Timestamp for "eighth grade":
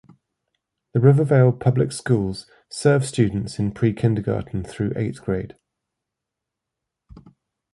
4.95-5.55